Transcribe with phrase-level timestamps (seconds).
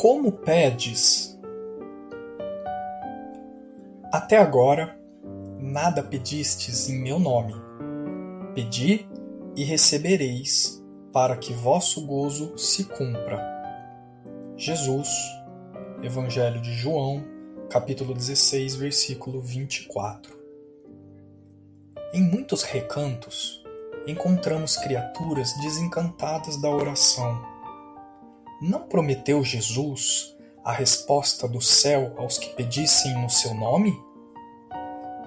[0.00, 1.36] Como pedes?
[4.12, 4.96] Até agora,
[5.58, 7.52] nada pedistes em meu nome.
[8.54, 9.08] Pedi
[9.56, 10.80] e recebereis,
[11.12, 13.44] para que vosso gozo se cumpra.
[14.56, 15.08] Jesus,
[16.00, 17.24] Evangelho de João,
[17.68, 20.32] capítulo 16, versículo 24.
[22.14, 23.64] Em muitos recantos,
[24.06, 27.57] encontramos criaturas desencantadas da oração.
[28.60, 33.96] Não prometeu Jesus a resposta do céu aos que pedissem no seu nome?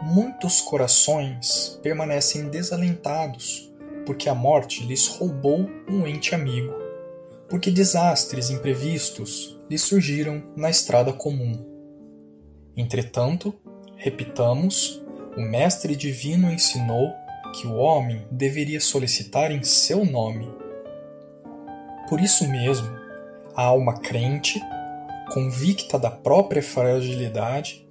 [0.02, 3.72] Muitos corações permanecem desalentados
[4.06, 6.74] porque a morte lhes roubou um ente amigo,
[7.48, 11.66] porque desastres imprevistos lhes surgiram na estrada comum.
[12.76, 13.56] Entretanto,
[13.96, 15.02] repitamos,
[15.38, 17.14] o Mestre Divino ensinou
[17.56, 20.52] que o homem deveria solicitar em seu nome.
[22.10, 23.01] Por isso mesmo,
[23.56, 24.62] a alma crente,
[25.34, 27.88] convicta da própria fragilidade,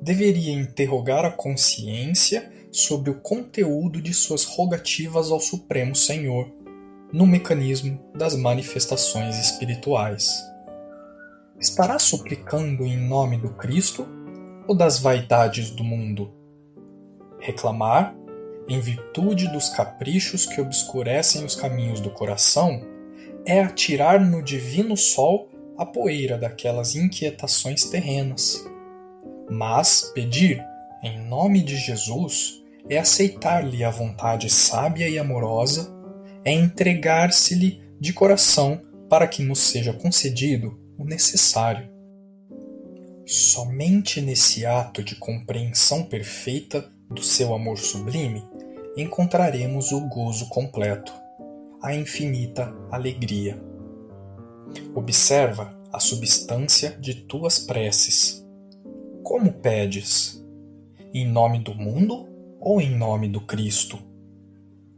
[0.00, 6.50] deveria interrogar a consciência sobre o conteúdo de suas rogativas ao Supremo Senhor
[7.12, 10.28] no mecanismo das manifestações espirituais.
[11.60, 14.06] Estará suplicando em nome do Cristo
[14.66, 16.32] ou das vaidades do mundo?
[17.38, 18.14] Reclamar
[18.68, 22.82] em virtude dos caprichos que obscurecem os caminhos do coração,
[23.46, 28.64] é atirar no divino sol a poeira daquelas inquietações terrenas.
[29.50, 30.64] Mas pedir,
[31.02, 35.92] em nome de Jesus, é aceitar-lhe a vontade sábia e amorosa,
[36.44, 41.88] é entregar-se-lhe de coração para que nos seja concedido o necessário.
[43.26, 48.44] Somente nesse ato de compreensão perfeita do seu amor sublime
[48.96, 51.12] encontraremos o gozo completo,
[51.84, 53.62] a infinita alegria.
[54.94, 58.42] Observa a substância de tuas preces.
[59.22, 60.42] Como pedes?
[61.12, 62.26] Em nome do mundo
[62.58, 63.98] ou em nome do Cristo?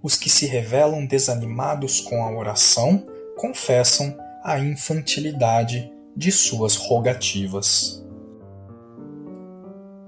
[0.01, 3.05] Os que se revelam desanimados com a oração
[3.37, 8.01] confessam a infantilidade de suas rogativas.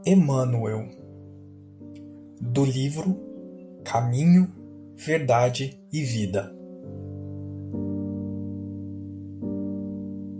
[0.07, 0.89] Emmanuel,
[2.41, 3.21] do livro
[3.85, 4.55] Caminho,
[4.95, 6.57] Verdade e Vida.